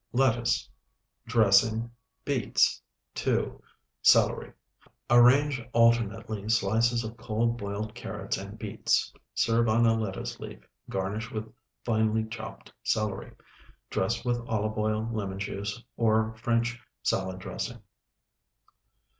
[0.13, 0.67] Lettuce.
[1.27, 1.91] Dressing.
[2.25, 2.81] Beets,
[3.13, 3.61] 2.
[4.01, 4.51] Celery.
[5.11, 9.13] Arrange alternately slices of cold, boiled carrots and beets.
[9.35, 11.53] Serve on a lettuce leaf, garnish with
[11.85, 13.31] finely chopped celery.
[13.91, 17.77] Dress with olive oil, lemon juice, or French salad dressing.